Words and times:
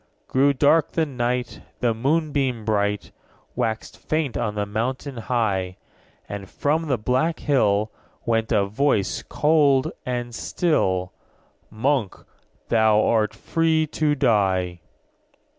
9. 0.29 0.29
Grew 0.31 0.51
dark 0.51 0.93
the 0.93 1.05
night; 1.05 1.61
The 1.79 1.93
moonbeam 1.93 2.65
bright 2.65 3.11
Waxed 3.55 3.99
faint 3.99 4.35
on 4.35 4.55
the 4.55 4.65
mountain 4.65 5.17
high; 5.17 5.77
And, 6.27 6.49
from 6.49 6.87
the 6.87 6.97
black 6.97 7.41
hill, 7.41 7.91
_50 8.21 8.21
Went 8.25 8.51
a 8.51 8.65
voice 8.65 9.21
cold 9.21 9.91
and 10.03 10.33
still, 10.33 11.13
'Monk! 11.69 12.15
thou 12.69 12.99
art 13.05 13.35
free 13.35 13.85
to 14.01 14.15
die.' 14.15 14.79